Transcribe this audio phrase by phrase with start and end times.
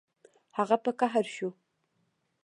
[0.57, 1.49] هغه په قهر شو